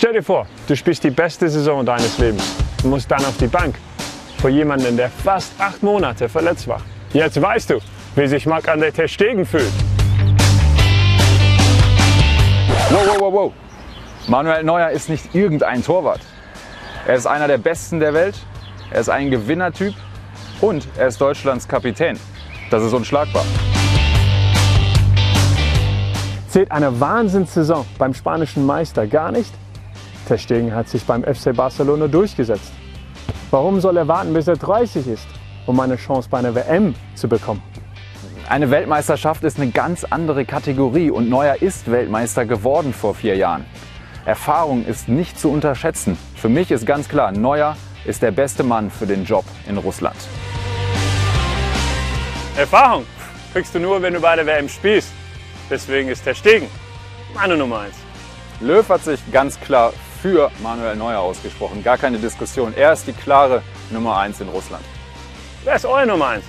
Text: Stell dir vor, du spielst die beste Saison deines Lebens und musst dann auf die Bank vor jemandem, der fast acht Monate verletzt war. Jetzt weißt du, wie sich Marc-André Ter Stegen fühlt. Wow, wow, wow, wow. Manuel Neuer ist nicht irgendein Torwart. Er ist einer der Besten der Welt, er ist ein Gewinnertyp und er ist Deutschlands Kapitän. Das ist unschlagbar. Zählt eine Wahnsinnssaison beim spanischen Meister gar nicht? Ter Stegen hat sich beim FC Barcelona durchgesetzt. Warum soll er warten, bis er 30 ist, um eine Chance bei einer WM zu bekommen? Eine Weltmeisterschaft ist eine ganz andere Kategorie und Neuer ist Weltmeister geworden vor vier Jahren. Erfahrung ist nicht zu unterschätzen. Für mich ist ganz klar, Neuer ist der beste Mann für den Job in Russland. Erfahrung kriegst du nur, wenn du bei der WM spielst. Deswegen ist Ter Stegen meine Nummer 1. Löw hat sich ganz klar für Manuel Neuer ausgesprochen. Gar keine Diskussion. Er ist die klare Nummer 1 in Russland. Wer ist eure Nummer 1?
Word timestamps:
Stell 0.00 0.14
dir 0.14 0.22
vor, 0.22 0.46
du 0.66 0.74
spielst 0.74 1.04
die 1.04 1.10
beste 1.10 1.50
Saison 1.50 1.84
deines 1.84 2.16
Lebens 2.16 2.56
und 2.82 2.88
musst 2.88 3.10
dann 3.10 3.22
auf 3.22 3.36
die 3.36 3.48
Bank 3.48 3.74
vor 4.38 4.48
jemandem, 4.48 4.96
der 4.96 5.10
fast 5.10 5.52
acht 5.58 5.82
Monate 5.82 6.26
verletzt 6.26 6.66
war. 6.68 6.80
Jetzt 7.12 7.38
weißt 7.38 7.68
du, 7.68 7.80
wie 8.14 8.26
sich 8.26 8.46
Marc-André 8.46 8.92
Ter 8.92 9.06
Stegen 9.08 9.44
fühlt. 9.44 9.70
Wow, 12.88 13.08
wow, 13.08 13.20
wow, 13.20 13.32
wow. 13.34 13.52
Manuel 14.26 14.64
Neuer 14.64 14.88
ist 14.88 15.10
nicht 15.10 15.34
irgendein 15.34 15.84
Torwart. 15.84 16.22
Er 17.06 17.16
ist 17.16 17.26
einer 17.26 17.46
der 17.46 17.58
Besten 17.58 18.00
der 18.00 18.14
Welt, 18.14 18.38
er 18.90 19.02
ist 19.02 19.10
ein 19.10 19.30
Gewinnertyp 19.30 19.92
und 20.62 20.88
er 20.96 21.08
ist 21.08 21.20
Deutschlands 21.20 21.68
Kapitän. 21.68 22.18
Das 22.70 22.82
ist 22.82 22.94
unschlagbar. 22.94 23.44
Zählt 26.48 26.72
eine 26.72 26.98
Wahnsinnssaison 26.98 27.84
beim 27.98 28.14
spanischen 28.14 28.64
Meister 28.64 29.06
gar 29.06 29.30
nicht? 29.30 29.52
Ter 30.30 30.38
Stegen 30.38 30.72
hat 30.72 30.88
sich 30.88 31.02
beim 31.02 31.24
FC 31.24 31.56
Barcelona 31.56 32.06
durchgesetzt. 32.06 32.70
Warum 33.50 33.80
soll 33.80 33.96
er 33.96 34.06
warten, 34.06 34.32
bis 34.32 34.46
er 34.46 34.56
30 34.56 35.08
ist, 35.08 35.26
um 35.66 35.80
eine 35.80 35.96
Chance 35.96 36.28
bei 36.30 36.38
einer 36.38 36.54
WM 36.54 36.94
zu 37.16 37.28
bekommen? 37.28 37.60
Eine 38.48 38.70
Weltmeisterschaft 38.70 39.42
ist 39.42 39.58
eine 39.58 39.72
ganz 39.72 40.04
andere 40.04 40.44
Kategorie 40.44 41.10
und 41.10 41.28
Neuer 41.28 41.60
ist 41.60 41.90
Weltmeister 41.90 42.46
geworden 42.46 42.92
vor 42.92 43.16
vier 43.16 43.34
Jahren. 43.34 43.64
Erfahrung 44.24 44.84
ist 44.84 45.08
nicht 45.08 45.36
zu 45.36 45.50
unterschätzen. 45.50 46.16
Für 46.36 46.48
mich 46.48 46.70
ist 46.70 46.86
ganz 46.86 47.08
klar, 47.08 47.32
Neuer 47.32 47.76
ist 48.04 48.22
der 48.22 48.30
beste 48.30 48.62
Mann 48.62 48.88
für 48.88 49.08
den 49.08 49.24
Job 49.24 49.44
in 49.68 49.78
Russland. 49.78 50.16
Erfahrung 52.56 53.04
kriegst 53.52 53.74
du 53.74 53.80
nur, 53.80 54.00
wenn 54.00 54.14
du 54.14 54.20
bei 54.20 54.36
der 54.36 54.46
WM 54.46 54.68
spielst. 54.68 55.10
Deswegen 55.68 56.08
ist 56.08 56.22
Ter 56.22 56.36
Stegen 56.36 56.68
meine 57.34 57.56
Nummer 57.56 57.80
1. 57.80 57.94
Löw 58.60 58.88
hat 58.88 59.02
sich 59.02 59.18
ganz 59.32 59.58
klar 59.58 59.92
für 60.20 60.50
Manuel 60.62 60.96
Neuer 60.96 61.20
ausgesprochen. 61.20 61.82
Gar 61.82 61.98
keine 61.98 62.18
Diskussion. 62.18 62.74
Er 62.76 62.92
ist 62.92 63.06
die 63.06 63.12
klare 63.12 63.62
Nummer 63.90 64.18
1 64.18 64.40
in 64.40 64.48
Russland. 64.48 64.84
Wer 65.64 65.76
ist 65.76 65.86
eure 65.86 66.06
Nummer 66.06 66.28
1? 66.28 66.44